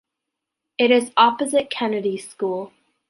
It 0.79 0.89
is 0.89 1.11
opposite 1.15 1.69
Kennedy 1.69 2.17
School. 2.17 2.73